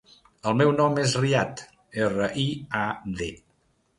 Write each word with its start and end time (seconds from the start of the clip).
El 0.51 0.55
meu 0.61 0.71
nom 0.77 0.95
és 1.01 1.11
Riad: 1.25 1.61
erra, 2.07 2.31
i, 2.45 2.47
a, 2.83 2.85
de. 3.21 3.31